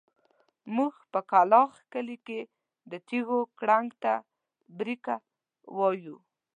موږ 0.75 0.93
په 1.11 1.19
کلاخ 1.31 1.71
کلي 1.93 2.17
کې 2.27 2.39
د 2.91 2.93
تيږو 3.07 3.39
کړنګ 3.59 3.89
ته 4.03 4.13
بېرکه 4.77 5.15
وايو. 5.77 6.17